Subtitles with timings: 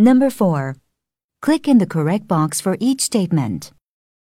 [0.00, 0.76] Number 4.
[1.42, 3.72] Click in the correct box for each statement.